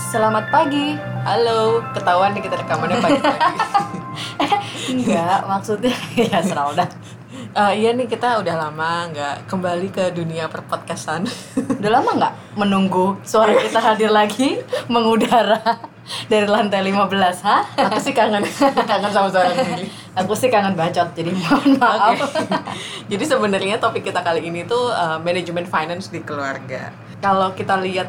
[0.00, 0.96] Selamat pagi.
[1.28, 4.00] Halo, ketahuan nih kita rekamannya pagi-pagi.
[4.96, 5.92] Enggak, maksudnya
[6.32, 6.88] ya serah udah.
[7.50, 11.28] Eh, iya nih kita udah lama nggak kembali ke dunia perpodcastan.
[11.76, 15.60] Udah lama nggak menunggu suara kita hadir lagi mengudara
[16.32, 17.62] dari lantai 15, hah?
[17.92, 18.42] Aku sih kangen,
[18.88, 19.84] kangen sama suara sendiri.
[20.16, 22.16] Aku sih kangen bacot, jadi mohon maaf.
[22.16, 22.40] Oke.
[23.12, 26.90] Jadi sebenarnya topik kita kali ini tuh uh, manajemen finance di keluarga.
[27.20, 28.08] Kalau kita lihat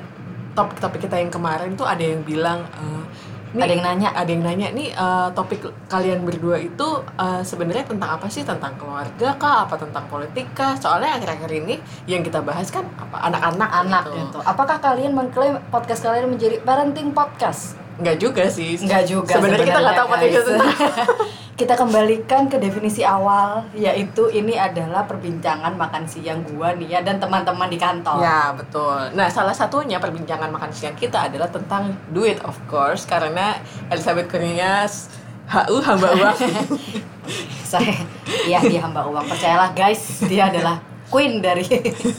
[0.51, 3.03] topik-topik kita yang kemarin tuh ada yang bilang uh,
[3.51, 4.09] nih- Ada yang nanya.
[4.11, 8.41] ada yang nanya nih uh, topik kalian berdua itu uh, sebenarnya tentang apa sih?
[8.41, 9.67] Tentang keluarga kah?
[9.67, 10.75] Apa tentang politik kah?
[10.75, 14.15] Soalnya akhir-akhir ini yang kita bahas kan apa anak-anak Anak gitu.
[14.23, 14.39] gitu.
[14.43, 17.75] Apakah kalian mengklaim podcast kalian menjadi parenting podcast?
[17.99, 18.79] Enggak juga sih.
[18.79, 19.35] Enggak juga.
[19.35, 20.71] Sebenarnya kita nggak tahu podcast itu tentang
[21.61, 27.69] kita kembalikan ke definisi awal yaitu ini adalah perbincangan makan siang gua Nia dan teman-teman
[27.69, 28.17] di kantor.
[28.17, 29.13] Ya betul.
[29.13, 33.61] Nah salah satunya perbincangan makan siang kita adalah tentang duit of course karena
[33.93, 35.13] Elizabeth Kurnias
[35.53, 36.39] HU hamba uang.
[37.61, 37.93] Saya
[38.49, 39.29] iya dia hamba uang.
[39.29, 40.81] Percayalah guys, dia adalah
[41.13, 41.67] queen dari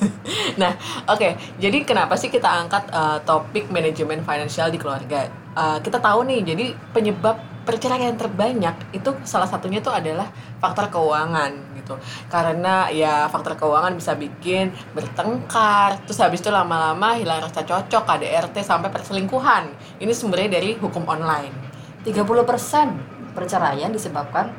[0.61, 0.77] nah
[1.09, 5.27] oke jadi kenapa sih kita angkat uh, topik manajemen finansial di keluarga?
[5.59, 11.53] Uh, kita tahu nih jadi penyebab perceraian terbanyak itu salah satunya tuh adalah faktor keuangan
[11.79, 11.95] gitu
[12.31, 18.57] karena ya faktor keuangan bisa bikin bertengkar terus habis itu lama-lama hilang rasa cocok KDRT
[18.63, 19.71] sampai perselingkuhan
[20.03, 21.55] ini sumbernya dari hukum online
[22.03, 24.51] 30% perceraian disebabkan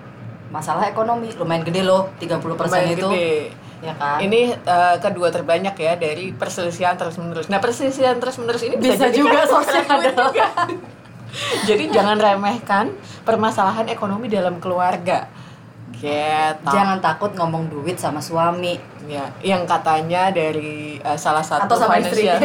[0.54, 1.34] masalah ekonomi.
[1.34, 3.10] Lumayan gede loh 30% Lumayan itu.
[3.10, 3.34] gede.
[3.84, 4.18] Ya kan?
[4.24, 7.52] Ini uh, kedua terbanyak ya dari perselisihan terus menerus.
[7.52, 10.48] Nah perselisihan terus menerus ini bisa, Bisa juga kan sosial juga.
[11.66, 12.94] jadi jangan remehkan
[13.26, 15.28] permasalahan ekonomi dalam keluarga.
[15.94, 16.68] Gitu.
[16.68, 18.76] Jangan takut ngomong duit sama suami.
[19.04, 22.28] Ya, yang katanya dari uh, salah satu Atau sama istri.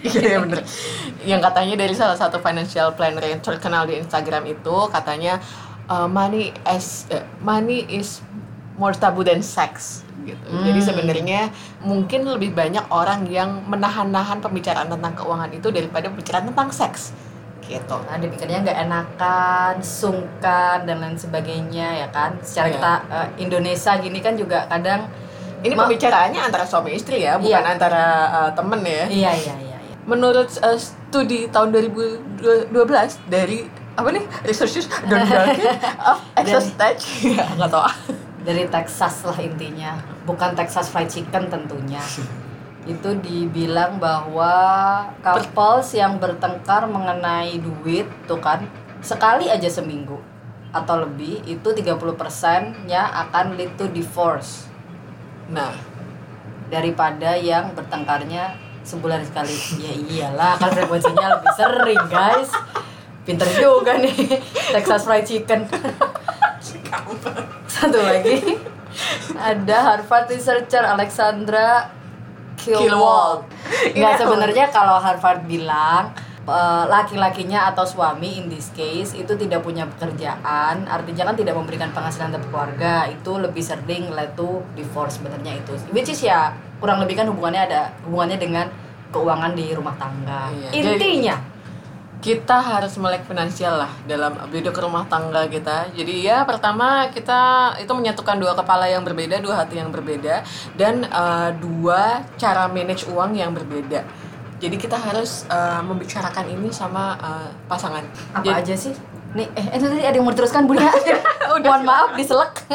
[0.00, 0.64] Iya iya, bener.
[1.28, 5.36] Yang katanya dari salah satu financial planner yang terkenal di Instagram itu katanya
[5.92, 8.24] uh, money as eh, money is
[8.80, 10.46] more taboo than sex gitu.
[10.64, 10.88] Jadi Hmm.
[10.88, 11.40] sebenarnya
[11.84, 17.12] mungkin lebih banyak orang yang menahan-nahan pembicaraan tentang keuangan itu daripada pembicaraan tentang seks.
[17.70, 17.96] Gitu.
[17.96, 22.34] Nah, dipikirnya nggak enakan, sungkan dan lain sebagainya ya kan.
[22.40, 22.74] Secara Iya.
[22.74, 25.06] kita eh, Indonesia gini kan juga kadang
[25.60, 27.70] Ini Ma- pembicaraannya antara suami istri ya, bukan Iya.
[27.70, 29.04] antara uh, temen ya.
[29.06, 29.76] iya iya iya.
[29.76, 29.96] iya.
[30.02, 32.72] Menurut uh, studi tahun 2012
[33.26, 36.96] dari apa nih researchers Don Bracket of Access Tech
[37.60, 37.84] nggak tahu
[38.40, 39.92] dari Texas lah intinya
[40.24, 42.00] bukan Texas Fried Chicken tentunya
[42.90, 44.54] itu dibilang bahwa
[45.22, 48.66] couples yang bertengkar mengenai duit tuh kan
[48.98, 50.18] sekali aja seminggu
[50.70, 54.66] atau lebih itu 30% nya akan lead to divorce.
[55.50, 55.74] Nah.
[56.70, 58.54] Daripada yang bertengkarnya
[58.86, 59.50] sebulan sekali.
[59.82, 62.50] Ya iyalah kan frekuensinya lebih sering guys.
[63.26, 64.38] Pinter juga nih
[64.70, 65.66] Texas Fried Chicken.
[67.66, 68.54] Satu lagi.
[69.34, 71.90] Ada Harvard researcher Alexandra
[72.60, 72.80] Kilwald.
[72.84, 73.40] Kilwald.
[73.96, 76.12] Nggak Ini sebenarnya kalau Harvard bilang
[76.44, 81.90] eh, laki-lakinya atau suami in this case itu tidak punya pekerjaan, artinya kan tidak memberikan
[81.90, 85.72] penghasilan untuk keluarga, itu lebih sering led to divorce sebenarnya itu.
[85.90, 88.66] Which is ya kurang lebih kan hubungannya ada hubungannya dengan
[89.10, 90.48] keuangan di rumah tangga.
[90.50, 91.36] Iya, jadi- Intinya
[92.20, 95.88] kita harus melek finansial lah dalam hidup rumah tangga kita.
[95.96, 100.44] Jadi ya pertama kita itu menyatukan dua kepala yang berbeda, dua hati yang berbeda,
[100.76, 104.04] dan uh, dua cara manage uang yang berbeda.
[104.60, 108.04] Jadi kita harus uh, membicarakan ini sama uh, pasangan.
[108.36, 108.94] apa Jadi- aja sih?
[109.30, 110.90] Nih, eh itu tadi ada yang mau diteruskan Bunda.
[111.62, 112.66] Mohon maaf diselek.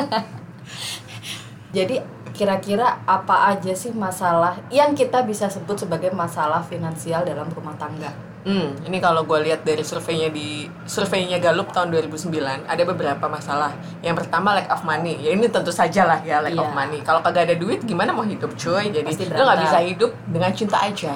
[1.76, 2.00] Jadi
[2.32, 8.35] kira-kira apa aja sih masalah yang kita bisa sebut sebagai masalah finansial dalam rumah tangga?
[8.46, 12.30] Hmm, ini kalau gue lihat dari surveinya di surveinya Gallup tahun 2009
[12.64, 13.74] ada beberapa masalah.
[14.00, 15.18] Yang pertama lack of money.
[15.18, 16.78] Ya ini tentu saja lah ya lack of Iya.
[16.78, 17.02] money.
[17.02, 18.94] Kalau kagak ada duit gimana mau hidup cuy?
[18.94, 19.02] Jadi
[19.34, 21.10] lo nggak bisa hidup dengan cinta aja.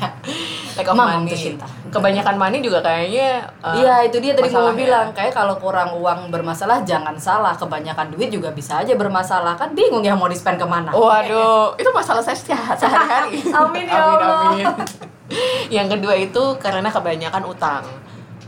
[0.78, 1.34] lack of Mamam money.
[1.34, 1.66] cinta.
[1.90, 4.70] Kebanyakan money juga kayaknya uh, Iya itu dia tadi ya.
[4.70, 9.74] bilang kayak kalau kurang uang bermasalah jangan salah kebanyakan duit juga bisa aja bermasalah kan
[9.74, 13.42] bingung ya mau di spend ke mana Waduh, itu masalah saya sehari-hari.
[13.58, 14.54] Amin ya Allah.
[14.54, 15.09] amin.
[15.76, 17.84] Yang kedua itu karena kebanyakan utang.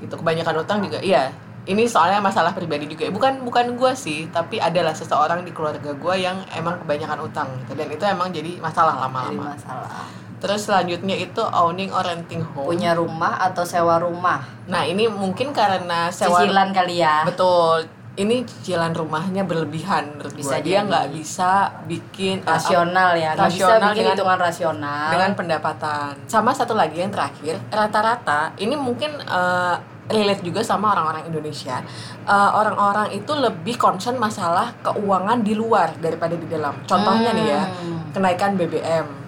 [0.02, 1.30] Itu kebanyakan utang juga iya.
[1.62, 3.06] Ini soalnya masalah pribadi juga.
[3.14, 7.78] Bukan bukan gua sih, tapi adalah seseorang di keluarga gua yang emang kebanyakan utang gitu.
[7.78, 9.54] Dan itu emang jadi masalah Jadi lama-lama.
[9.54, 10.10] masalah
[10.42, 12.66] Terus selanjutnya itu owning or renting home.
[12.66, 17.86] punya rumah atau sewa rumah Nah, ini mungkin karena sewa cicilan kali ya Betul.
[18.22, 20.62] Ini cicilan rumahnya berlebihan menurut Bisa gua.
[20.62, 21.50] dia nggak bisa
[21.84, 26.12] bikin uh, rasional ya nggak bisa rasional bikin dengan- hitungan rasional dengan pendapatan.
[26.26, 31.80] Sama satu lagi yang terakhir, rata-rata ini mungkin eh, relate juga sama orang-orang Indonesia.
[32.22, 36.74] Eh, orang-orang itu lebih concern masalah keuangan di luar daripada di dalam.
[36.84, 38.12] Contohnya nih ya, Hmm.
[38.12, 39.21] kenaikan BBM.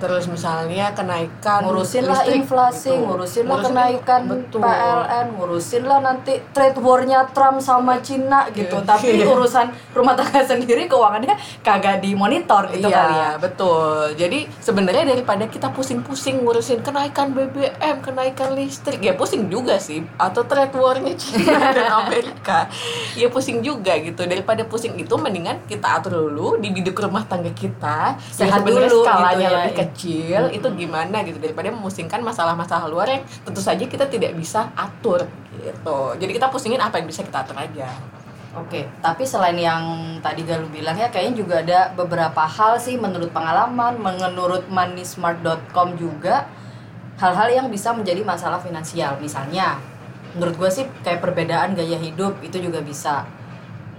[0.00, 3.04] Terus misalnya kenaikan ngurusin lah inflasi, gitu.
[3.04, 4.64] ngurusin lah kenaikan betul.
[4.64, 8.80] PLN, ngurusin lah nanti trade war-nya Trump sama Cina gitu.
[8.80, 8.88] Iya.
[8.88, 13.30] Tapi urusan rumah tangga sendiri keuangannya kagak dimonitor gitu iya, kali ya.
[13.36, 14.16] betul.
[14.16, 20.00] Jadi sebenarnya daripada kita pusing-pusing ngurusin kenaikan BBM, kenaikan listrik, ya pusing juga sih.
[20.16, 22.72] Atau trade war-nya China dan Amerika,
[23.12, 24.24] ya pusing juga gitu.
[24.24, 28.16] Daripada pusing itu, mendingan kita atur dulu di biduk rumah tangga kita.
[28.32, 29.50] Sehat sebenarnya dulu skalanya gitu ya.
[29.60, 31.42] lebih kecil, itu gimana gitu.
[31.42, 35.26] Daripada memusingkan masalah-masalah luar yang tentu saja kita tidak bisa atur
[35.58, 36.00] gitu.
[36.16, 37.90] Jadi kita pusingin apa yang bisa kita atur aja.
[38.50, 43.30] Oke, tapi selain yang tadi Galuh bilang ya, kayaknya juga ada beberapa hal sih menurut
[43.30, 46.50] pengalaman, menurut moneysmart.com juga
[47.22, 49.22] hal-hal yang bisa menjadi masalah finansial.
[49.22, 49.78] Misalnya,
[50.34, 53.22] menurut gue sih kayak perbedaan gaya hidup itu juga bisa.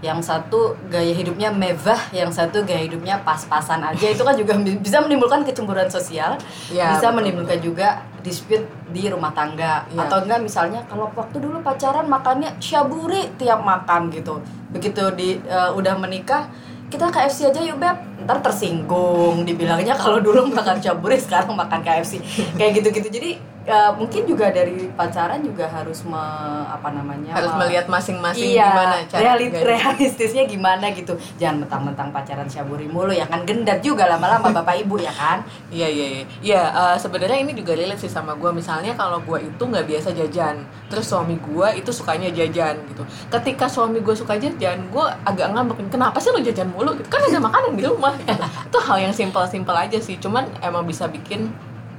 [0.02, 4.10] Yang satu gaya hidupnya mewah, yang satu gaya hidupnya pas-pasan aja.
[4.10, 6.42] Itu kan juga bisa menimbulkan kecemburuan sosial,
[6.74, 9.86] Ya, bisa betul, menimbulkan juga dispute di rumah tangga.
[9.94, 10.10] Iya.
[10.10, 14.42] atau enggak misalnya kalau waktu dulu pacaran makannya syaburi tiap makan gitu.
[14.74, 16.50] Begitu di eh, udah menikah
[16.92, 17.98] kita KFC aja yuk beb.
[18.26, 22.22] Ntar tersinggung dibilangnya kalau dulu makan syaburi sekarang makan KFC
[22.58, 23.10] kayak gitu-gitu.
[23.10, 23.32] Jadi
[23.72, 26.20] eh, mungkin juga dari pacaran juga harus me,
[26.68, 31.64] apa namanya Harus me- melihat masing-masing iya, gimana cara reali- gaya- realistisnya gimana gitu jangan
[31.64, 35.40] mentang-mentang pacaran syaburi mulu ya kan gendat juga lama-lama bapak ibu ya kan
[35.72, 36.24] Iya iya iya.
[36.42, 38.52] Iya eh, sebenarnya ini juga relate sih sama gue.
[38.52, 43.04] Misalnya kalau gue itu nggak biasa jajan, terus suami gue itu sukanya jajan gitu.
[43.30, 45.88] Ketika suami gue suka jajan, gue agak ngambek.
[45.88, 46.92] Kenapa sih lo jajan mulu?
[46.94, 47.08] Gitu.
[47.08, 48.12] Kan ada makanan di rumah.
[48.18, 48.36] Gitu.
[48.68, 50.18] itu hal yang simpel-simpel aja sih.
[50.18, 51.48] Cuman emang bisa bikin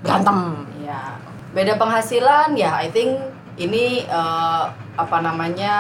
[0.00, 0.68] berantem.
[0.78, 1.16] Ya,
[1.52, 3.20] beda penghasilan ya I think
[3.60, 4.64] ini eh,
[4.96, 5.74] apa namanya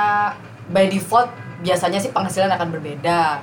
[0.68, 1.32] by default
[1.62, 3.40] biasanya sih penghasilan akan berbeda.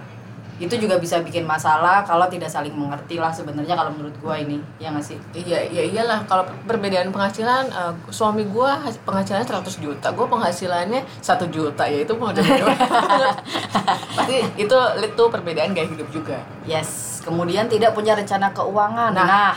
[0.59, 4.59] Itu juga bisa bikin masalah kalau tidak saling mengerti lah sebenarnya kalau menurut gua ini.
[4.75, 5.15] Ya nggak sih?
[5.31, 6.27] Iya iya iyalah.
[6.27, 8.71] Kalau perbedaan penghasilan, eh, suami gue
[9.07, 11.87] penghasilannya 100 juta, gue penghasilannya satu juta.
[11.87, 12.35] Ya itu mau.
[14.19, 16.43] Pasti itu itu perbedaan gaya hidup juga.
[16.67, 17.23] Yes.
[17.23, 19.15] Kemudian tidak punya rencana keuangan.
[19.15, 19.55] Nah, Nah,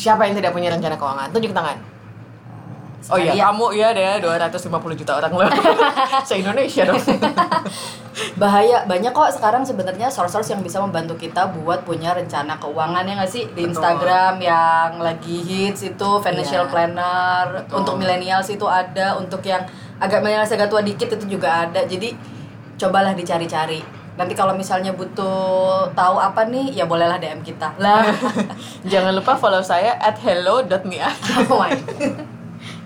[0.00, 1.28] Siapa yang tidak punya rencana keuangan?
[1.28, 1.76] Tunjuk tangan.
[3.08, 5.48] Oh iya, kamu ya deh 250 juta orang loh.
[6.28, 7.00] Se-Indonesia dong.
[8.36, 13.14] bahaya banyak kok sekarang sebenarnya source-source yang bisa membantu kita buat punya rencana keuangan ya
[13.16, 13.72] nggak sih di Betul.
[13.72, 16.70] Instagram yang lagi hits itu financial Iya.
[16.72, 17.76] planner Betul.
[17.80, 19.64] untuk millennials itu ada untuk yang
[19.96, 22.12] agak millennials agak tua dikit itu juga ada jadi
[22.76, 23.80] cobalah dicari-cari
[24.20, 28.04] nanti kalau misalnya butuh tahu apa nih ya bolehlah DM kita lah
[28.92, 31.08] Jangan lupa follow saya at hello.nia.
[31.48, 31.72] Oh my.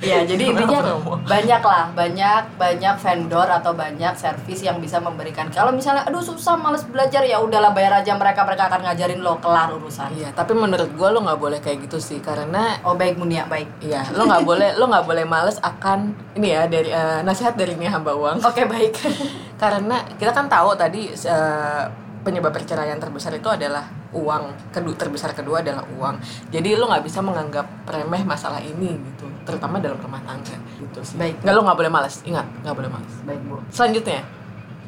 [0.05, 0.81] Ya, jadi intinya
[1.25, 5.49] banyak lah, banyak banyak vendor atau banyak servis yang bisa memberikan.
[5.49, 9.41] Kalau misalnya, aduh susah, males belajar ya udahlah bayar aja mereka, mereka akan ngajarin lo
[9.41, 10.13] kelar urusan.
[10.13, 13.81] Iya, tapi menurut gue lo nggak boleh kayak gitu sih karena Oh baik Munia, baik.
[13.81, 17.73] Iya, lo nggak boleh, lo nggak boleh males akan ini ya dari eh, nasihat dari
[17.81, 18.45] Nia hamba uang.
[18.45, 18.93] Oke baik.
[19.63, 21.85] Karena kita kan tahu tadi eh,
[22.21, 24.71] penyebab perceraian terbesar itu adalah uang.
[24.71, 26.17] Kedua terbesar kedua adalah uang.
[26.55, 31.19] Jadi lo nggak bisa menganggap remeh masalah ini gitu, terutama dalam rumah tangga gitu sih.
[31.19, 31.43] Baik.
[31.43, 33.13] Nggak lo nggak boleh malas, ingat nggak boleh malas.
[33.27, 33.59] baik bu.
[33.75, 34.23] Selanjutnya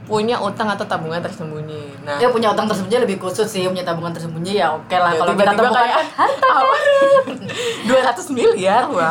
[0.07, 1.99] punya utang atau tabungan tersembunyi.
[2.01, 5.11] Nah, Ya punya utang tersembunyi lebih khusus sih, punya tabungan tersembunyi ya oke lah.
[5.11, 6.77] ya, Kalau kita tabungan kayak kan harta apa?
[8.23, 9.11] 200 miliar, wow.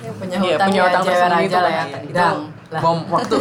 [0.00, 1.84] ya, punya Iya, hutang punya ya utang tersembunyi aja lah ya.
[1.84, 1.98] bahaya.
[2.00, 2.38] Itu Dang.
[2.70, 2.78] Lah.
[2.78, 3.34] bom waktu.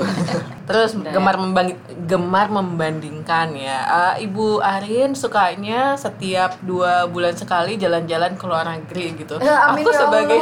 [0.66, 3.78] Terus Udah gemar membang- gemar membandingkan ya.
[4.18, 9.38] Eh, Ibu Arin sukanya setiap dua bulan sekali jalan-jalan ke luar negeri gitu.
[9.38, 10.40] Ya, amin aku ya sebagai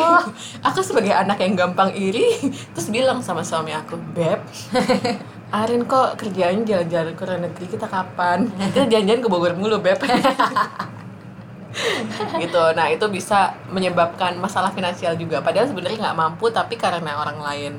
[0.63, 2.31] aku sebagai anak yang gampang iri
[2.71, 4.39] terus bilang sama suami aku, "Beb,
[5.47, 8.51] Arin kok kerjanya jalan-jalan ke luar negeri kita kapan?
[8.51, 9.99] Kita jalan-jalan ke Bogor mulu, Beb."
[12.41, 17.37] gitu nah itu bisa menyebabkan masalah finansial juga padahal sebenarnya nggak mampu tapi karena orang
[17.37, 17.73] lain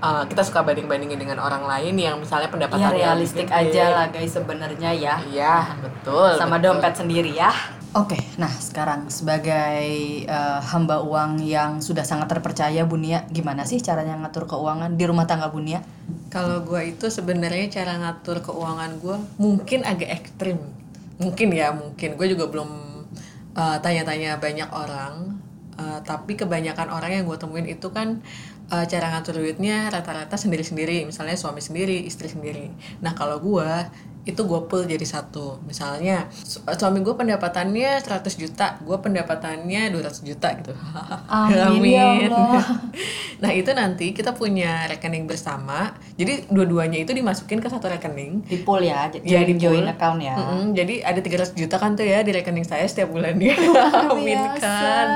[0.00, 4.06] uh, kita suka banding bandingin dengan orang lain yang misalnya Ya pendapatan realistik aja lah
[4.10, 5.14] guys sebenarnya ya.
[5.28, 6.78] iya betul sama betul.
[6.78, 7.52] dompet sendiri ya.
[7.90, 9.82] Oke, nah sekarang sebagai
[10.22, 15.26] eh, hamba uang yang sudah sangat terpercaya Bunia, gimana sih caranya ngatur keuangan di rumah
[15.26, 15.82] tangga Bunia?
[16.30, 20.62] Kalau gue itu sebenarnya cara ngatur keuangan gue mungkin agak ekstrim.
[21.18, 22.14] Mungkin ya, mungkin.
[22.14, 22.70] Gue juga belum
[23.58, 25.42] uh, tanya-tanya banyak orang.
[25.74, 28.22] uh, tapi kebanyakan orang yang gue temuin itu kan
[28.70, 31.04] uh, cara ngatur duitnya rata-rata sendiri-sendiri.
[31.04, 32.70] Misalnya suami sendiri istri sendiri.
[32.98, 33.70] Nah kalau gue
[34.22, 35.58] itu gue pull jadi satu.
[35.62, 40.72] Misalnya su- suami gue pendapatannya 100 juta gue pendapatannya 200 juta gitu.
[41.30, 42.60] Amin, ya Allah.
[43.42, 45.96] nah itu nanti kita punya rekening bersama.
[46.14, 48.44] Jadi dua-duanya itu dimasukin ke satu rekening.
[48.44, 49.88] Di pool ya j- Iya, join di join pool.
[49.90, 50.34] account ya.
[50.36, 53.56] Mm-mm, jadi ada 300 juta kan tuh ya di rekening saya setiap bulannya
[54.04, 55.06] amin kan?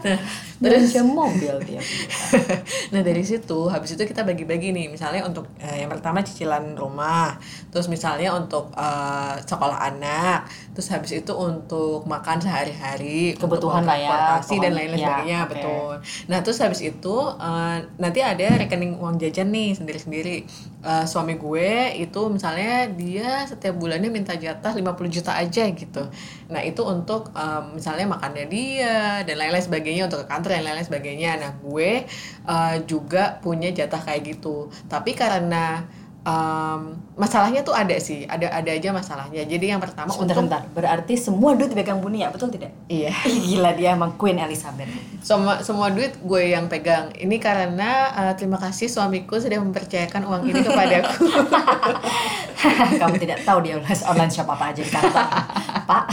[0.00, 0.18] Nah
[0.64, 0.96] terus?
[1.04, 1.80] Mobil dia.
[2.92, 4.86] Nah dari situ habis itu kita bagi-bagi nih.
[4.88, 7.36] Misalnya untuk eh, yang pertama cicilan rumah
[7.70, 14.08] terus misalnya untuk eh, sekolah anak terus habis itu untuk makan sehari-hari Kebutuhan lah ya,
[14.10, 15.50] transportasi dan lain-lain Ya, sebagainya oke.
[15.52, 15.92] betul.
[16.30, 20.36] Nah terus habis itu eh, nanti ada rekening uang jajan nih sendiri-sendiri.
[20.84, 26.02] Eh, suami gue itu misalnya dia setiap bulannya minta jatah 50 juta aja gitu.
[26.48, 30.86] Nah itu untuk eh, misalnya makannya dia dan lain-lain sebagainya untuk ke kantor dan lain-lain
[30.86, 31.30] sebagainya.
[31.42, 32.06] Nah gue
[32.46, 34.70] eh, juga punya jatah kayak gitu.
[34.86, 35.82] Tapi karena
[36.24, 36.80] em,
[37.14, 39.44] masalahnya tuh ada sih ada ada aja masalahnya.
[39.44, 42.32] Jadi yang pertama sebentar untuk sebentar berarti semua duit dipegang Buni ya?
[42.32, 42.72] Betul tidak?
[42.88, 43.12] Iya.
[43.48, 44.88] Gila dia emang Queen Elizabeth.
[45.20, 47.12] Semua semua duit gue yang pegang.
[47.12, 51.28] Ini karena eh, terima kasih suamiku sudah mempercayakan uang ini kepadaku
[53.00, 55.24] kamu tidak tahu dia online online shop apa aja di kantor.
[55.88, 56.04] Pak.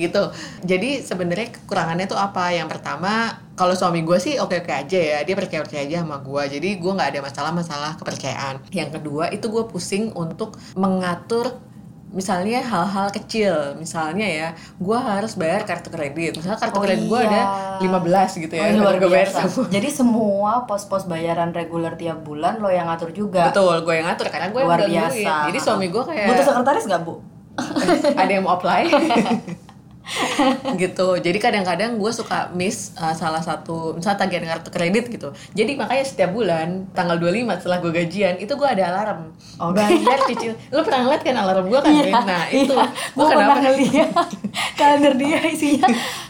[0.00, 0.22] Gitu.
[0.64, 2.48] Jadi sebenarnya kekurangannya tuh apa?
[2.56, 6.16] Yang pertama kalau suami gue sih oke oke aja ya dia percaya percaya aja sama
[6.18, 11.58] gue jadi gue nggak ada masalah masalah kepercayaan yang kedua itu gue pusing untuk mengatur
[12.08, 17.20] misalnya hal-hal kecil misalnya ya gue harus bayar kartu kredit misalnya kartu Oh kredit gue
[17.20, 17.44] iya.
[17.76, 19.40] ada 15 gitu ya Oh, luar gue bayar biasa.
[19.44, 19.66] semua.
[19.68, 23.52] Jadi semua pos-pos bayaran reguler tiap bulan lo yang ngatur juga.
[23.52, 25.32] betul gue yang ngatur karena gue yang Luar biasa.
[25.52, 27.14] jadi suami gue kayak Butuh sekretaris nggak bu?
[28.22, 28.82] ada yang mau apply
[30.82, 31.08] gitu.
[31.20, 35.28] Jadi kadang-kadang gue suka miss uh, salah satu misalnya tagihan kartu kredit gitu.
[35.52, 39.20] Jadi makanya setiap bulan tanggal 25 setelah gue gajian itu gue ada alarm.
[39.60, 39.76] Oke.
[39.76, 40.52] bayar cicil.
[40.72, 42.12] Lu pernah ngeliat kan alarm gue kan Rin?
[42.12, 42.74] nah itu.
[42.74, 42.86] Iya.
[42.88, 43.64] gue gue pernah kenapa?
[43.64, 44.10] ngeliat.
[44.78, 45.88] Kalender dia isinya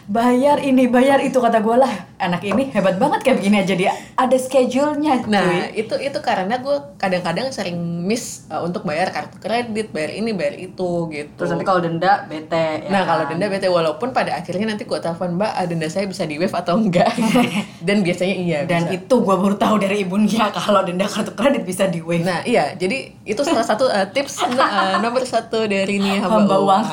[0.08, 3.92] bayar ini bayar itu kata gue lah anak ini hebat banget kayak begini aja dia
[4.18, 5.86] ada schedule-nya Nah cuy.
[5.86, 10.58] itu itu karena gue kadang-kadang sering miss uh, untuk bayar kartu kredit, bayar ini, bayar
[10.58, 11.30] itu gitu.
[11.38, 13.38] terus nanti kalau denda bete ya Nah kalau kan?
[13.38, 16.54] denda bete walaupun pada akhirnya nanti gue telepon mbak ah, denda saya bisa di wave
[16.54, 17.08] atau enggak
[17.86, 18.98] dan biasanya iya dan bisa.
[18.98, 22.74] itu gue baru tahu dari ibunya kalau denda kartu kredit bisa di waive Nah iya
[22.74, 26.84] jadi itu salah satu uh, tips uh, nomor satu dari nih hamba, uang.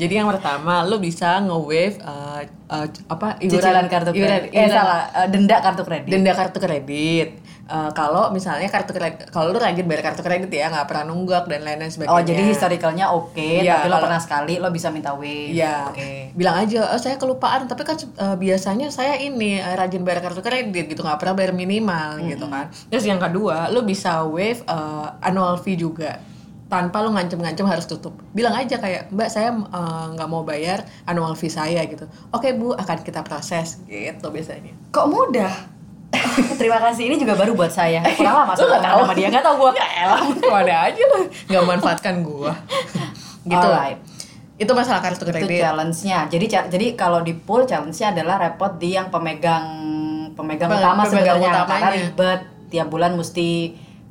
[0.00, 5.02] jadi yang pertama lo bisa nge-wave uh, uh, apa cicilan kartu kredit eh iuran- salah.
[5.12, 6.08] Eh, denda kartu kredit.
[6.08, 7.28] Denda kartu kredit.
[7.66, 11.50] Eh, kalau misalnya kartu kredit kalau lu rajin bayar kartu kredit ya nggak pernah nunggak
[11.50, 15.10] dan lain-lain sebagainya oh jadi historicalnya oke Iya, tapi lo pernah sekali lo bisa minta
[15.10, 16.30] waive Iya, oke.
[16.32, 20.40] Bilang aja, oh, saya kelupaan, tapi kan eh, biasanya saya ini eh, rajin bayar kartu
[20.40, 22.70] kredit gitu, nggak pernah bayar minimal gitu kan.
[22.86, 26.22] Terus yang kedua, lu bisa waive eh, annual fee juga
[26.66, 28.10] tanpa lu ngancem-ngancem harus tutup.
[28.30, 32.04] Bilang aja kayak, Mbak saya eh, nggak mau bayar annual fee saya gitu.
[32.28, 34.74] Oke Bu, akan kita proses gitu biasanya.
[34.88, 35.52] kok mudah
[36.56, 39.00] terima kasih ini juga baru buat saya kurang lama nggak soalnya tahu?
[39.00, 42.52] sama dia nggak tahu gue Ya elah, ke mana aja lu nggak memanfaatkan gua.
[43.44, 43.68] gitu.
[43.68, 43.98] Alright.
[44.56, 45.60] Itu masalah kartu itu kredit.
[45.60, 49.66] challenge-nya jadi ca- jadi kalau di pool challenge-nya adalah repot di yang pemegang
[50.32, 51.68] pemegang Pem- utama pemegang sebenarnya utamanya.
[51.68, 53.48] karena ribet tiap bulan mesti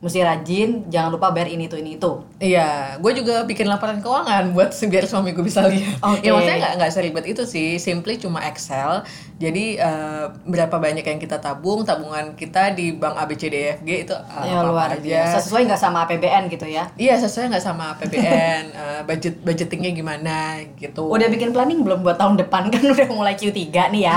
[0.06, 4.54] mesti rajin jangan lupa bayar ini itu ini itu Iya, gue juga bikin laporan keuangan
[4.54, 5.98] buat biar suami gue bisa lihat.
[6.04, 6.22] Oke.
[6.22, 9.02] Ya maksudnya nggak nggak seribet itu sih, simply cuma Excel.
[9.40, 14.60] Jadi eh, berapa banyak yang kita tabung, tabungan kita di bank ABCDFG itu eh, ya
[14.60, 15.00] apa-apa luar aja.
[15.02, 19.92] biasa sesuai nggak sama APBN gitu ya Iya sesuai nggak sama APBN, eh, budget budgetingnya
[19.92, 20.38] gimana
[20.76, 21.08] gitu.
[21.08, 24.16] udah bikin planning belum buat tahun depan kan udah mulai Q3 nih ya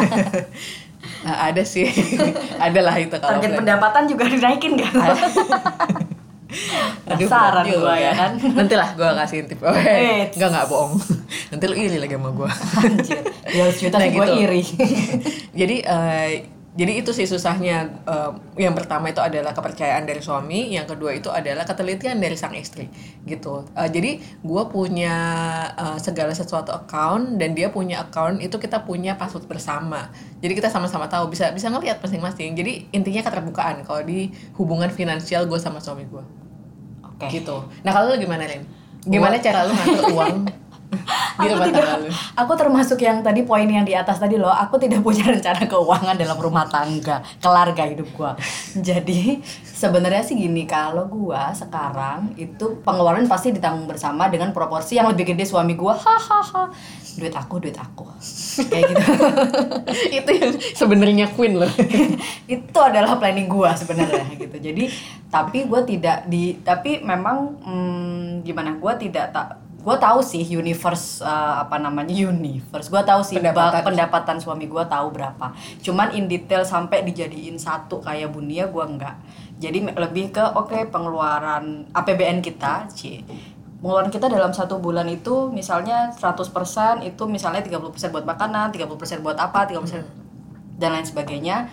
[1.18, 1.86] Nah, ada sih,
[2.66, 4.92] ada lah itu kalau target pendapatan juga dinaikin kan
[7.08, 7.28] Aduh,
[7.66, 7.92] juga.
[7.92, 8.30] gua ya kan.
[8.40, 9.60] Nanti lah gue kasih tip.
[9.60, 10.36] Oke, Eits.
[10.36, 10.96] nggak nggak bohong.
[11.52, 12.48] Nanti lu iri lagi sama gue.
[12.78, 14.32] anjir ya juta Nah, gue gitu.
[14.38, 14.62] iri
[15.52, 16.28] jadi eh,
[16.78, 18.30] jadi itu sih susahnya Eh,
[18.64, 22.88] yang pertama itu adalah kepercayaan dari suami yang kedua itu adalah ketelitian dari sang istri
[23.28, 23.68] gitu.
[23.76, 25.16] Eh, jadi gue punya
[25.76, 30.08] eh, segala sesuatu account dan dia punya account itu kita punya password bersama.
[30.40, 32.56] Jadi kita sama-sama tahu bisa bisa ngelihat masing-masing.
[32.56, 36.24] Jadi intinya keterbukaan kalau di hubungan finansial gue sama suami gue
[37.04, 37.26] oke.
[37.28, 37.56] Gitu.
[37.84, 38.64] Nah kalau lu gimana Ren
[39.04, 40.36] gimana cara lu ngatur uang
[40.88, 41.86] di aku tidak
[42.32, 44.50] aku termasuk yang tadi poin yang di atas tadi loh.
[44.50, 48.32] Aku tidak punya rencana keuangan dalam rumah tangga keluarga hidup gua.
[48.72, 55.12] Jadi sebenarnya sih gini kalau gua sekarang itu pengeluaran pasti ditanggung bersama dengan proporsi yang
[55.12, 55.94] lebih gede suami gua.
[55.94, 56.72] Hahaha.
[57.18, 58.08] Duit aku duit aku.
[58.70, 59.02] Kayak gitu.
[60.22, 61.70] Itu yang sebenarnya queen loh.
[62.48, 64.56] Itu adalah planning gua sebenarnya gitu.
[64.56, 64.88] Jadi
[65.28, 71.22] tapi gua tidak di tapi memang hmm, gimana gua tidak tak gue tahu sih universe
[71.22, 72.90] uh, apa namanya universe.
[72.90, 73.86] Gue tahu sih pendapatan.
[73.86, 75.54] pendapatan suami gue tahu berapa.
[75.80, 79.16] Cuman in detail sampai dijadiin satu kayak bunia gue enggak.
[79.58, 83.22] Jadi lebih ke oke okay, pengeluaran APBN kita sih
[83.78, 86.50] pengeluaran kita dalam satu bulan itu misalnya 100%
[87.06, 90.04] itu misalnya 30% buat makanan 30% buat apa 30% hmm.
[90.82, 91.70] dan lain sebagainya.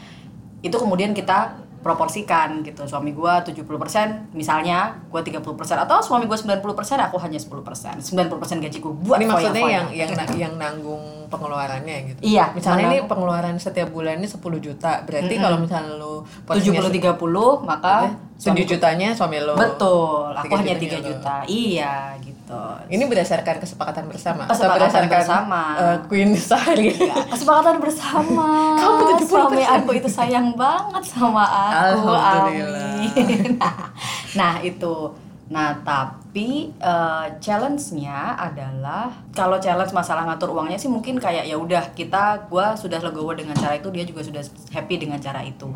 [0.62, 2.89] Itu kemudian kita proporsikan gitu.
[2.89, 5.46] Suami gue 70% misalnya gue 30%
[5.86, 6.65] atau suami gue 90%
[7.06, 12.20] aku hanya 10% 90% gaji gue buat ini maksudnya yang yang yang nanggung pengeluarannya gitu?
[12.25, 15.06] Iya misalnya ini pengeluaran setiap bulan ini 10 juta.
[15.06, 15.46] Berarti mm -hmm.
[15.46, 16.13] kalau misalnya lu
[16.50, 21.46] 70 30 maka 7 jutanya suami lo betul aku hanya 3 juta.
[21.46, 22.62] Iya gitu gitu.
[22.94, 25.62] Ini berdasarkan kesepakatan bersama kesepakatan atau berdasarkan bersama.
[25.82, 26.90] Uh, Queen Sari.
[26.94, 28.50] Ya, kesepakatan bersama.
[28.82, 32.14] Kamu tuh suami aku itu sayang banget sama aku.
[32.14, 33.58] Amin.
[34.40, 34.94] nah, itu
[35.46, 41.94] Nah, tapi uh, challenge-nya adalah kalau challenge masalah ngatur uangnya sih mungkin kayak ya udah
[41.94, 44.42] kita gua sudah legowo dengan cara itu, dia juga sudah
[44.74, 45.70] happy dengan cara itu.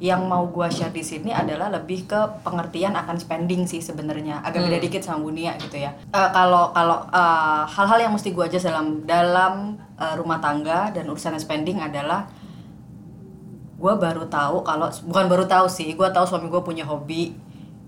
[0.00, 4.40] Yang mau gua share di sini adalah lebih ke pengertian akan spending sih sebenarnya.
[4.40, 4.68] Agak hmm.
[4.72, 5.92] beda dikit sama Bunia gitu ya.
[6.08, 11.04] Uh, kalau kalau uh, hal-hal yang mesti gua aja dalam dalam uh, rumah tangga dan
[11.12, 12.24] urusan spending adalah
[13.74, 17.36] gue baru tahu kalau bukan baru tahu sih gue tahu suami gue punya hobi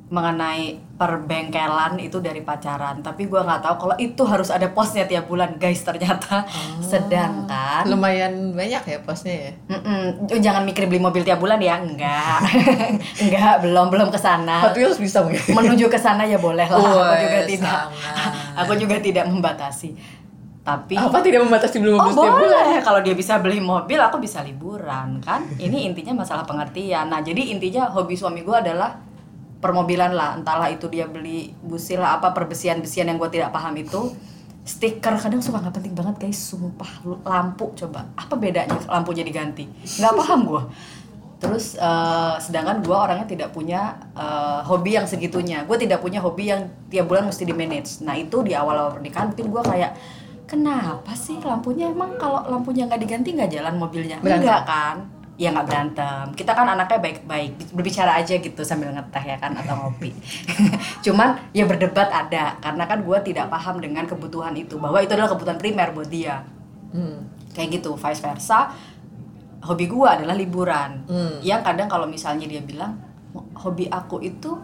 [0.06, 3.02] mengenai perbengkelan itu dari pacaran.
[3.02, 6.46] Tapi gue nggak tahu kalau itu harus ada posnya tiap bulan guys ternyata.
[6.46, 9.52] Oh, sedangkan lumayan banyak ya posnya ya?
[9.74, 10.30] Mm-mm.
[10.38, 11.82] jangan mikir beli mobil tiap bulan ya?
[11.82, 12.38] Enggak.
[13.26, 14.62] Enggak belum belum ke sana.
[14.62, 15.42] Hot Wheels bisa mungkin.
[15.50, 16.78] Menuju ke sana ya boleh lah.
[16.78, 17.78] Aku juga tidak.
[18.54, 19.90] aku juga tidak membatasi.
[20.66, 22.50] Tapi apa tidak membatasi beli mobil oh, setiap boleh.
[22.50, 22.82] bulan?
[22.82, 25.46] Kalau dia bisa beli mobil aku bisa liburan kan?
[25.58, 27.06] Ini intinya masalah pengertian.
[27.06, 29.05] Nah jadi intinya hobi suami gue adalah
[29.66, 34.14] permobilan lah entahlah itu dia beli busil lah apa perbesian-besian yang gue tidak paham itu.
[34.66, 38.06] Stiker kadang suka nggak penting banget guys sumpah lampu coba.
[38.14, 39.66] Apa bedanya lampunya diganti
[39.98, 40.62] nggak paham gue
[41.36, 45.68] terus uh, sedangkan gue orangnya tidak punya uh, hobi yang segitunya.
[45.68, 49.34] Gue tidak punya hobi yang tiap bulan mesti di manage nah itu di awal-awal pernikahan
[49.34, 49.92] mungkin gue kayak
[50.48, 51.92] kenapa sih lampunya?
[51.92, 54.16] Emang kalau lampunya nggak diganti nggak jalan mobilnya?
[54.22, 59.36] Enggak kan ya nggak berantem kita kan anaknya baik-baik berbicara aja gitu sambil ngeteh ya
[59.36, 60.16] kan atau ngopi
[61.04, 65.28] cuman ya berdebat ada karena kan gue tidak paham dengan kebutuhan itu bahwa itu adalah
[65.28, 66.40] kebutuhan primer buat dia
[66.96, 67.52] hmm.
[67.52, 68.72] kayak gitu vice versa
[69.60, 71.44] hobi gue adalah liburan hmm.
[71.44, 72.96] yang kadang kalau misalnya dia bilang
[73.60, 74.56] hobi aku itu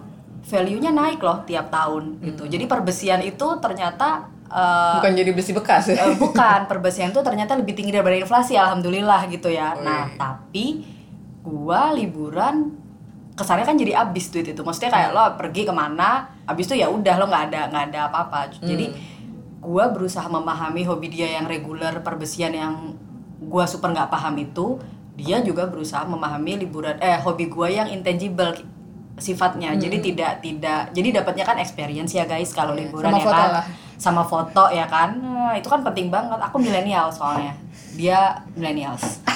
[0.42, 2.16] value-nya naik loh tiap tahun gitu.
[2.16, 2.26] hmm.
[2.32, 5.96] gitu jadi perbesian itu ternyata uh, bukan jadi besi bekas ya?
[6.04, 9.72] uh, bukan perbesian itu ternyata lebih tinggi daripada inflasi alhamdulillah gitu ya.
[9.74, 10.84] Oh, nah tapi
[11.40, 12.76] gua liburan
[13.32, 14.60] kesannya kan jadi abis duit itu.
[14.60, 18.00] Maksudnya kayak lo pergi ke mana abis itu ya udah lo nggak ada nggak ada
[18.12, 18.40] apa-apa.
[18.60, 18.68] Hmm.
[18.68, 18.86] jadi
[19.58, 22.94] gua berusaha memahami hobi dia yang reguler perbesian yang
[23.40, 24.76] gua super nggak paham itu.
[25.12, 28.52] Dia juga berusaha memahami liburan eh hobi gua yang intangible
[29.20, 29.76] sifatnya.
[29.76, 29.80] Hmm.
[29.80, 33.50] jadi tidak tidak jadi dapatnya kan experience ya guys kalau iya, liburan ya kan.
[33.60, 33.64] lah.
[34.02, 35.14] Sama foto ya kan.
[35.22, 36.34] Nah, itu kan penting banget.
[36.42, 37.54] Aku milenial soalnya.
[37.94, 39.22] Dia millennials.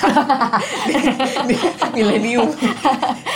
[1.96, 2.50] Milenium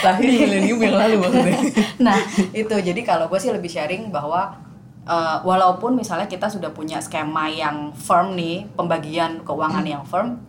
[0.01, 1.59] lahir milenium yang lalu maksudnya.
[2.05, 2.17] Nah
[2.51, 2.75] itu.
[2.75, 4.59] Jadi kalau gue sih lebih sharing bahwa
[5.07, 9.93] uh, walaupun misalnya kita sudah punya skema yang firm nih pembagian keuangan hmm.
[9.93, 10.41] yang firm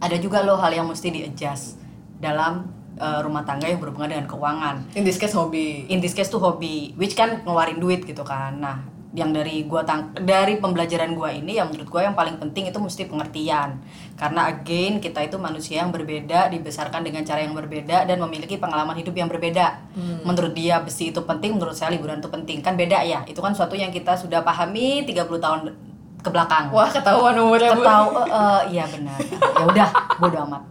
[0.00, 1.80] ada juga loh hal yang mesti di adjust
[2.20, 2.68] dalam
[3.00, 4.76] uh, rumah tangga yang berhubungan dengan keuangan.
[4.96, 5.88] In this case hobi.
[5.88, 8.60] In this case tuh hobi, which kan ngeluarin duit gitu kan.
[8.60, 12.68] Nah, yang dari gua tang dari pembelajaran gua ini yang menurut gua yang paling penting
[12.68, 13.80] itu mesti pengertian
[14.20, 18.92] karena again kita itu manusia yang berbeda dibesarkan dengan cara yang berbeda dan memiliki pengalaman
[18.92, 20.28] hidup yang berbeda hmm.
[20.28, 23.56] menurut dia besi itu penting menurut saya liburan itu penting kan beda ya itu kan
[23.56, 25.60] suatu yang kita sudah pahami 30 tahun
[26.20, 29.88] ke belakang wah ketahuan umurnya ketahu uh, iya benar ya udah
[30.20, 30.62] bodo amat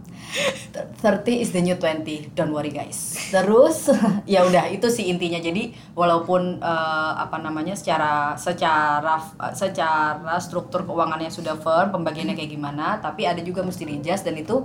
[1.01, 3.15] 30 is the new 20 don't worry guys.
[3.31, 3.89] Terus
[4.33, 5.39] ya udah itu sih intinya.
[5.39, 9.19] Jadi walaupun uh, apa namanya secara secara
[9.55, 14.35] secara struktur keuangannya sudah firm pembagiannya kayak gimana tapi ada juga mesti di adjust dan
[14.35, 14.59] itu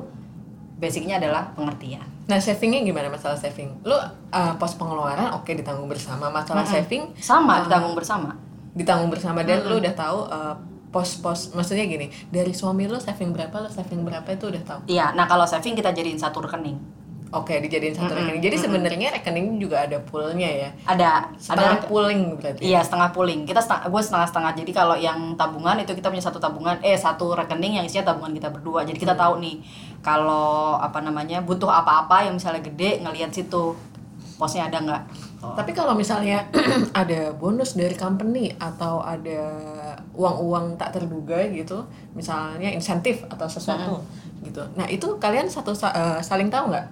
[0.80, 2.02] basicnya adalah pengertian.
[2.24, 3.84] Nah savingnya gimana masalah saving?
[3.84, 6.32] Lu uh, pos pengeluaran oke okay, ditanggung bersama.
[6.32, 6.84] Masalah mm -hmm.
[6.86, 8.30] saving sama uh, ditanggung bersama.
[8.70, 9.42] ditanggung bersama.
[9.42, 9.70] Dan mm -hmm.
[9.70, 10.54] lu udah tahu uh,
[10.90, 15.14] pos-pos maksudnya gini dari suami lo saving berapa lo saving berapa itu udah tahu iya
[15.14, 17.00] nah kalau saving kita jadiin satu rekening
[17.30, 18.42] Oke, dijadiin satu Mm-mm, rekening.
[18.42, 18.66] Jadi mm-mm.
[18.66, 20.68] sebenarnya rekening juga ada poolnya ya.
[20.82, 22.66] ada Setengah ada pooling berarti.
[22.66, 23.46] Iya setengah pooling.
[23.46, 24.52] Kita setengah, gue setengah setengah.
[24.58, 28.34] Jadi kalau yang tabungan itu kita punya satu tabungan, eh satu rekening yang isinya tabungan
[28.34, 28.82] kita berdua.
[28.82, 29.62] Jadi kita tahu nih
[30.02, 33.78] kalau apa namanya butuh apa-apa yang misalnya gede ngelihat situ
[34.40, 35.02] posnya ada nggak.
[35.52, 36.48] Tapi kalau misalnya
[36.96, 39.52] ada bonus dari company atau ada
[40.16, 41.84] uang-uang tak terduga gitu,
[42.16, 44.00] misalnya insentif atau sesuatu
[44.40, 44.64] gitu.
[44.80, 46.86] Nah itu kalian satu sa- eh, saling tahu nggak?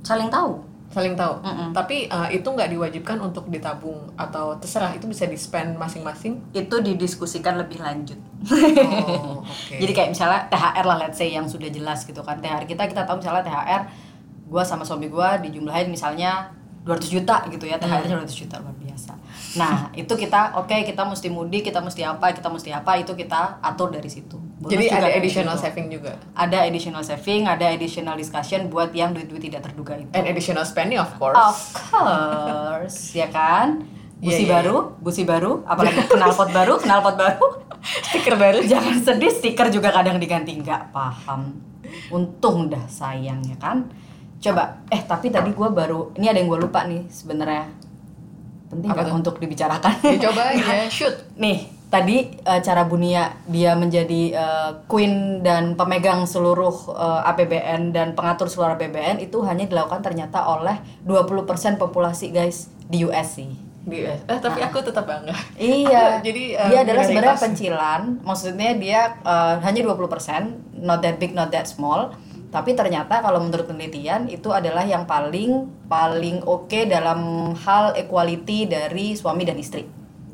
[0.00, 0.64] Saling tahu.
[0.88, 1.42] Saling tahu.
[1.42, 1.74] Mm-mm.
[1.74, 6.40] Tapi eh, itu nggak diwajibkan untuk ditabung atau terserah itu bisa di spend masing-masing.
[6.56, 8.16] Itu didiskusikan lebih lanjut.
[8.48, 9.76] Oh, oke.
[9.76, 12.40] Jadi kayak misalnya THR lah let's say yang sudah jelas gitu kan.
[12.40, 13.82] THR kita kita tahu misalnya THR
[14.54, 17.80] gua sama suami gua dijumlahin misalnya 200 juta gitu ya.
[17.80, 19.12] THR-nya 200 juta luar biasa.
[19.56, 23.58] Nah, itu kita oke kita mesti mudik, kita mesti apa, kita mesti apa itu kita
[23.64, 24.36] atur dari situ.
[24.60, 25.64] Bonus Jadi ada additional situ.
[25.66, 26.12] saving juga.
[26.36, 30.12] Ada additional saving, ada additional discussion buat yang duit-duit tidak terduga itu.
[30.12, 31.34] And additional spending of course.
[31.40, 31.58] Of
[31.90, 33.88] course, ya kan?
[34.20, 37.44] Busi Iya, iya, baru, busi baru, apalagi knalpot baru, knalpot baru.
[38.08, 38.64] Stiker baru.
[38.64, 41.60] Jangan sedih, stiker juga kadang diganti nggak paham.
[42.08, 43.84] Untung dah sayang ya kan.
[44.44, 47.64] Coba, eh tapi tadi gua baru, ini ada yang gue lupa nih sebenarnya.
[48.68, 49.20] Penting Apa nggak tuh?
[49.24, 49.94] untuk dibicarakan?
[50.04, 51.16] Dicoba aja, shoot.
[51.40, 58.12] Nih, tadi eh, cara Bunia dia menjadi eh, queen dan pemegang seluruh eh, APBN dan
[58.12, 60.76] pengatur seluruh APBN itu hanya dilakukan ternyata oleh
[61.08, 63.48] 20% populasi guys di US sih.
[63.88, 64.28] Di US.
[64.28, 65.32] Eh, tapi aku tetap bangga.
[65.56, 66.20] Iya.
[66.20, 68.00] Aku jadi eh, dia adalah sebenarnya pencilan.
[68.20, 72.12] Maksudnya dia eh, hanya 20%, not that big, not that small.
[72.54, 79.18] Tapi ternyata kalau menurut penelitian itu adalah yang paling paling oke dalam hal equality dari
[79.18, 79.82] suami dan istri.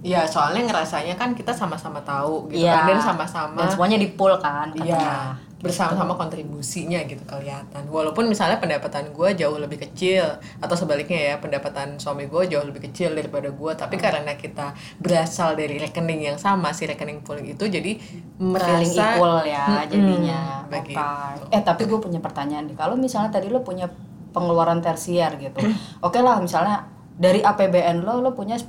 [0.00, 2.72] Iya, soalnya ngerasanya kan kita sama-sama tahu gitu Iya.
[2.72, 5.36] kan dan sama-sama Dan semuanya di pool kan Iya.
[5.60, 7.84] Bersama-sama kontribusinya gitu kelihatan.
[7.86, 10.24] Walaupun misalnya pendapatan gue jauh lebih kecil
[10.56, 14.04] atau sebaliknya ya pendapatan suami gue jauh lebih kecil daripada gue, tapi Hmm.
[14.08, 19.44] karena kita berasal dari rekening yang sama si rekening pooling itu, jadi feeling merasa equal
[19.44, 20.40] ya Mm-mm, jadinya.
[20.66, 21.44] begitu.
[21.52, 22.74] Eh tapi gue punya pertanyaan nih.
[22.74, 23.84] Kalau misalnya tadi lo punya
[24.30, 25.60] pengeluaran tersier gitu,
[26.00, 26.88] oke lah misalnya
[27.20, 28.64] dari APBN lo lo punya 10%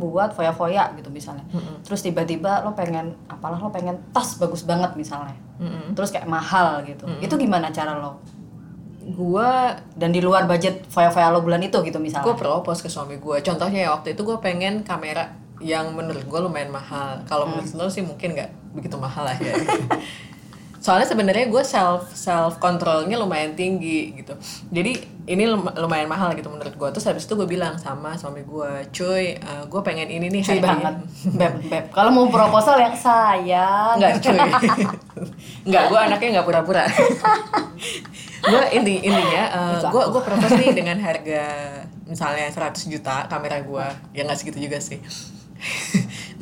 [0.00, 1.44] buat foya-foya gitu misalnya.
[1.84, 5.36] Terus tiba-tiba lo pengen apalah lo pengen tas bagus banget misalnya.
[5.60, 5.92] Mm-mm.
[5.92, 7.04] Terus kayak mahal gitu.
[7.20, 8.24] Itu gimana cara lo?
[9.04, 9.50] gue
[10.00, 12.24] Dan di luar budget foya-foya lo bulan itu gitu misalnya.
[12.24, 15.28] gue propose ke suami gue contohnya ya waktu itu gue pengen kamera
[15.60, 19.52] yang menurut gue lumayan mahal kalau menurut lo sih mungkin nggak begitu mahal lah ya
[20.84, 24.36] soalnya sebenarnya gue self self controlnya lumayan tinggi gitu
[24.68, 28.44] jadi ini lum- lumayan mahal gitu menurut gue terus habis itu gue bilang sama suami
[28.44, 30.94] gue cuy eh, gue pengen ini nih Cuy harganya." banget.
[31.40, 31.84] Beb, beb.
[31.88, 33.96] Kalau mau proposal yang sayang.
[33.96, 34.36] Enggak cuy
[35.64, 36.84] Enggak, gue anaknya nggak pura-pura
[38.44, 39.42] Gue inti, intinya
[39.80, 41.44] Itu Gue gue propose nih dengan harga
[42.04, 45.00] Misalnya 100 juta kamera gue Ya nggak segitu juga sih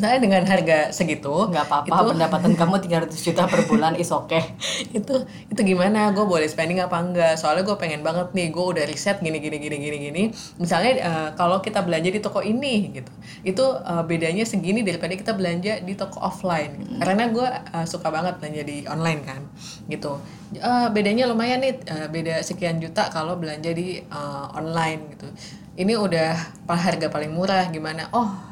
[0.02, 2.74] Misalnya dengan harga segitu nggak apa-apa itu, pendapatan kamu
[3.06, 4.34] 300 juta per bulan is oke
[4.98, 5.14] itu
[5.46, 6.10] itu gimana?
[6.10, 7.38] Gue boleh spending apa enggak?
[7.38, 10.22] Soalnya gue pengen banget nih gue udah riset gini gini gini gini gini.
[10.58, 13.14] Misalnya eh, kalau kita belanja di toko ini gitu.
[13.46, 16.74] Itu eh, bedanya segini daripada kita belanja di toko offline.
[16.82, 16.98] Gitu.
[16.98, 19.38] karena gue eh, suka banget belanja di online kan
[19.86, 20.18] gitu.
[20.58, 25.30] Eh, bedanya lumayan nih eh, beda sekian juta kalau belanja di eh, online gitu.
[25.78, 26.34] Ini udah
[26.66, 28.10] harga paling murah gimana?
[28.10, 28.51] Oh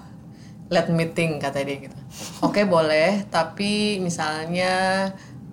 [0.70, 1.96] let meeting kata dia gitu.
[2.40, 5.06] Oke boleh, tapi misalnya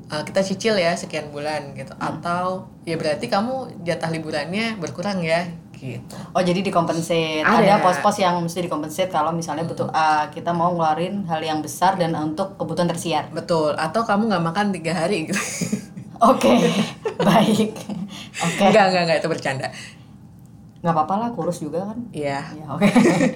[0.08, 1.92] uh, kita cicil ya sekian bulan gitu.
[1.98, 6.18] Atau ya berarti kamu jatah liburannya berkurang ya gitu.
[6.34, 7.42] Oh jadi dikompensate.
[7.42, 7.62] Ada.
[7.62, 11.98] Ada pos-pos yang mesti dikompensate kalau misalnya butuh ah, kita mau ngeluarin hal yang besar
[11.98, 13.26] dan untuk kebutuhan tersier.
[13.30, 13.74] Betul.
[13.78, 15.38] Atau kamu nggak makan tiga hari gitu.
[16.18, 16.50] Oke,
[17.30, 17.78] baik.
[18.42, 19.70] Oke, Enggak enggak enggak itu bercanda.
[20.78, 22.00] nggak apa-apa lah kurus juga kan.
[22.10, 22.42] Iya.
[22.54, 22.86] Ya, oke.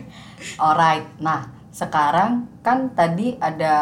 [0.66, 1.06] Alright.
[1.22, 3.74] Nah, sekarang kan tadi ada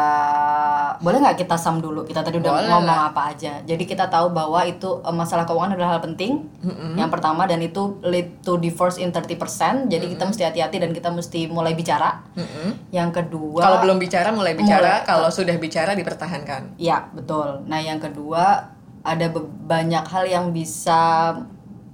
[1.02, 2.06] boleh nggak kita sum dulu?
[2.06, 3.10] Kita tadi udah Boleh ngomong lah.
[3.10, 3.58] apa aja.
[3.66, 6.46] Jadi kita tahu bahwa itu eh, masalah keuangan adalah hal penting.
[6.94, 9.90] Yang pertama dan itu lead to divorce in 30%.
[9.90, 12.22] Jadi kita mesti hati-hati dan kita mesti mulai bicara.
[12.38, 12.94] Mm-mm.
[12.94, 15.08] Yang kedua Kalau belum bicara mulai bicara, Mulai.
[15.10, 16.78] kalau sudah bicara dipertahankan.
[16.78, 17.66] Ya, betul.
[17.66, 18.70] Nah, yang kedua
[19.02, 19.26] ada
[19.66, 21.34] banyak hal yang bisa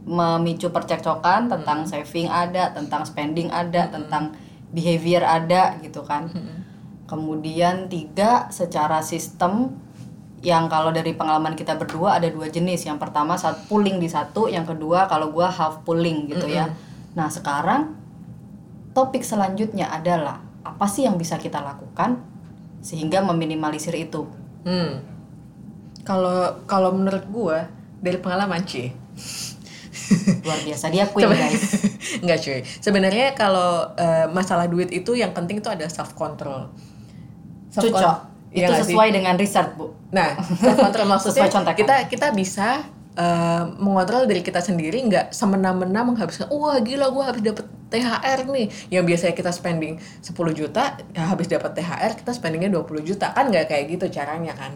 [0.07, 4.37] memicu percekcokan tentang saving ada, tentang spending ada, tentang
[4.77, 6.29] behavior ada gitu kan.
[7.09, 9.73] Kemudian tiga secara sistem
[10.45, 12.85] yang kalau dari pengalaman kita berdua ada dua jenis.
[12.85, 16.69] Yang pertama saat pooling di satu, yang kedua kalau gua half pooling gitu ya.
[17.17, 17.97] Nah, sekarang
[18.93, 22.21] topik selanjutnya adalah apa sih yang bisa kita lakukan
[22.85, 24.29] sehingga meminimalisir itu.
[24.69, 25.01] Hmm.
[26.05, 27.73] Kalau kalau menurut gua
[28.05, 28.93] dari pengalaman Ci.
[30.43, 30.85] Luar biasa.
[30.89, 31.65] Dia queen Coba- guys.
[32.23, 32.61] Enggak cuy.
[32.79, 36.71] Sebenarnya kalau eh, masalah duit itu yang penting itu ada self control.
[37.69, 38.19] cocok
[38.57, 39.93] itu sesuai dengan riset bu.
[40.09, 40.33] Nah,
[40.65, 41.77] self control maksudnya Sesuai contekan.
[41.77, 42.69] kita kita bisa
[43.13, 48.67] eh, mengontrol diri kita sendiri nggak semena-mena menghabiskan wah gila gue habis dapet THR nih.
[48.89, 53.31] Yang biasanya kita spending 10 juta ya habis dapat THR kita spendingnya 20 juta.
[53.31, 54.73] Kan nggak kayak gitu caranya kan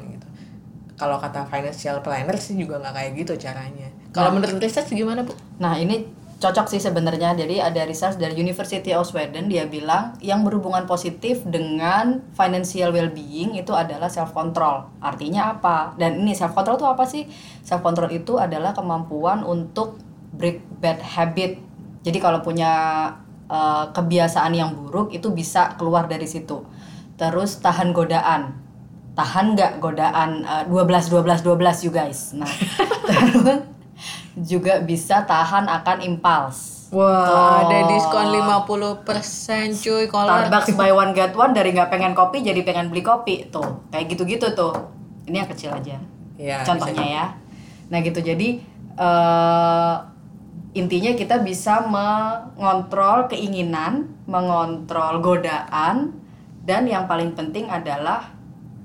[1.01, 5.33] kalau kata financial planner sih juga nggak kayak gitu caranya kalau menurut riset gimana bu
[5.61, 6.09] Nah ini
[6.41, 7.37] cocok sih sebenarnya.
[7.37, 13.55] Jadi ada research dari University of Sweden dia bilang yang berhubungan positif dengan financial well-being
[13.61, 14.89] itu adalah self control.
[15.05, 15.95] Artinya apa?
[16.01, 17.29] Dan ini self control itu apa sih?
[17.61, 20.01] Self control itu adalah kemampuan untuk
[20.33, 21.61] break bad habit.
[22.01, 22.73] Jadi kalau punya
[23.53, 26.65] eh, kebiasaan yang buruk itu bisa keluar dari situ.
[27.21, 28.70] Terus tahan godaan.
[29.21, 32.33] Tahan nggak godaan eh, 12 12 12 you guys.
[32.33, 33.69] Nah, terus
[34.51, 36.89] juga bisa tahan akan impuls.
[36.91, 37.71] Wah, Tuh.
[37.71, 39.07] ada diskon 50%
[39.79, 43.47] cuy kalau Starbucks buy one get one dari nggak pengen kopi jadi pengen beli kopi
[43.47, 44.75] tuh kayak gitu-gitu tuh.
[45.29, 46.01] Ini yang kecil aja.
[46.35, 47.25] Ya, Contohnya ya.
[47.93, 48.59] Nah gitu jadi
[48.99, 49.95] eh
[50.75, 56.15] intinya kita bisa mengontrol keinginan, mengontrol godaan,
[56.63, 58.31] dan yang paling penting adalah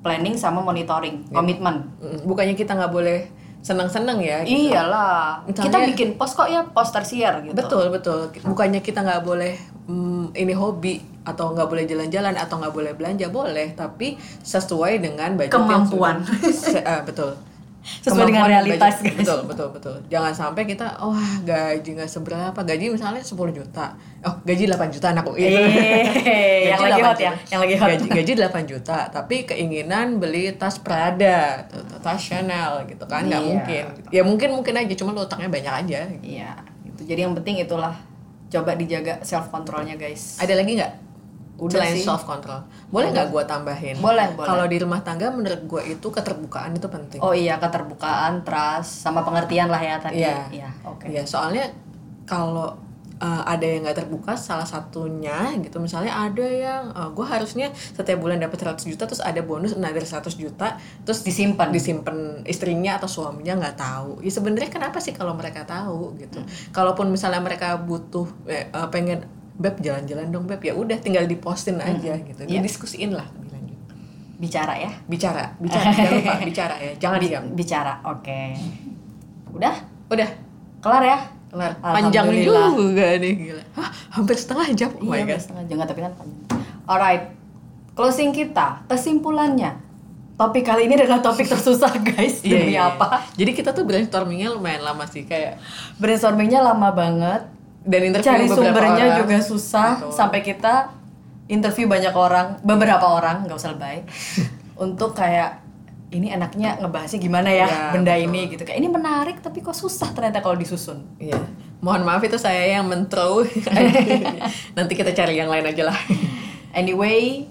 [0.05, 1.81] planning sama monitoring, komitmen.
[1.97, 3.25] Mm, bukannya kita nggak boleh
[3.59, 7.57] senang-senang ya Iyalah, kita Misalnya- bikin post kok ya post tersier gitu.
[7.57, 8.29] betul betul.
[8.45, 13.25] Bukannya kita nggak boleh mm, ini hobi atau nggak boleh jalan-jalan atau nggak boleh belanja
[13.27, 13.73] boleh.
[13.73, 16.21] Tapi sesuai dengan budget yang Kemampuan.
[16.21, 17.33] sudah- Se- ah, betul
[17.85, 19.13] Sesuai dengan realitas, guys.
[19.15, 24.35] betul betul betul jangan sampai kita wah gaji nggak seberapa gaji misalnya 10 juta oh
[24.41, 25.31] gaji 8 juta anakku.
[25.35, 25.45] Eh,
[26.69, 27.89] yang Gaji lagi 8 hot ya, yang lagi hot.
[27.91, 31.69] gaji, gaji 8 juta tapi keinginan beli tas Prada
[31.99, 33.47] tas Chanel gitu kan nggak Iya.
[33.47, 36.51] mungkin ya mungkin mungkin aja cuma lu utangnya banyak aja Iya,
[36.83, 37.01] itu.
[37.03, 37.93] Jadi yang penting itulah
[38.47, 40.37] coba dijaga self controlnya guys.
[40.37, 41.04] ada lagi nggak
[41.55, 42.03] Udah selain sih.
[42.03, 42.59] self control
[42.91, 44.47] boleh nggak gua tambahin Boleh, boleh.
[44.47, 49.23] kalau di rumah tangga menurut gua itu keterbukaan itu penting Oh iya, keterbukaan, trust, sama
[49.23, 50.19] pengertian lah ya tadi.
[50.21, 50.51] Iya.
[50.51, 51.07] Iya, oke.
[51.07, 51.71] Iya, soalnya
[52.27, 52.75] kalau
[53.21, 58.19] uh, ada yang nggak terbuka salah satunya gitu misalnya ada yang uh, gue harusnya setiap
[58.19, 60.75] bulan dapat 100 juta terus ada bonus another 100 juta
[61.07, 61.71] terus Disimpan.
[61.71, 66.43] disimpan istrinya atau suaminya nggak tahu ya sebenarnya kenapa sih kalau mereka tahu gitu
[66.75, 69.23] kalaupun misalnya mereka butuh eh, uh, pengen
[69.55, 72.59] beb jalan-jalan dong beb ya udah tinggal dipostin aja gitu Iya.
[72.59, 73.77] didiskusiin lah lebih lanjut
[74.35, 74.91] Bicara ya.
[75.05, 78.41] bicara bicara jangan lupa bicara ya jangan Bi- diam Bicara, oke.
[79.51, 79.75] Udah?
[80.07, 80.29] udah
[80.77, 81.19] Kelar ya?
[81.47, 82.27] kelar panjang
[82.75, 86.11] juga nih gila Hah, hampir setengah jam oh my iya, god setengah jam, tapi kan
[86.13, 86.43] panjang.
[86.83, 87.23] Alright,
[87.91, 89.71] closing kita, kesimpulannya.
[90.35, 92.43] Topik kali ini adalah topik tersusah guys.
[92.43, 93.07] Iya, Demi iya, apa?
[93.07, 93.39] iya.
[93.39, 95.63] Jadi kita tuh brainstormingnya lumayan lama sih kayak
[95.95, 97.47] Brainstormingnya lama banget.
[97.85, 99.19] Dan interview Cari sumbernya orang.
[99.21, 99.91] juga susah.
[100.01, 100.11] Betul.
[100.11, 100.89] Sampai kita
[101.45, 104.01] interview banyak orang, beberapa orang, nggak usah lebay.
[104.85, 105.61] untuk kayak
[106.09, 108.25] ini enaknya ngebahasnya gimana ya, Ya, benda betul.
[108.27, 108.63] ini gitu.
[108.65, 111.05] Kayak ini menarik tapi kok susah ternyata kalau disusun.
[111.21, 111.37] Iya.
[111.79, 113.45] Mohon maaf itu saya yang mentro.
[114.77, 115.97] Nanti kita cari yang lain aja lah.
[116.73, 117.45] Anyway,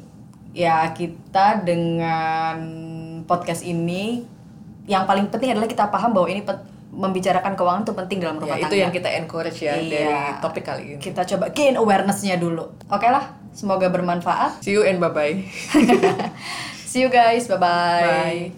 [0.52, 2.56] ya kita dengan
[3.24, 4.26] podcast ini
[4.84, 6.44] yang paling penting adalah kita paham bahwa ini
[6.94, 8.70] membicarakan keuangan itu penting dalam rumah Ya, tangga.
[8.70, 9.90] itu yang kita encourage ya Iya.
[9.90, 10.06] dari
[10.38, 10.98] topik kali ini.
[10.98, 12.62] Kita coba gain awareness-nya dulu.
[12.86, 14.62] Oke lah, semoga bermanfaat.
[14.62, 15.34] See you and bye bye.
[16.86, 18.06] See you guys, bye-bye.
[18.46, 18.54] Bye.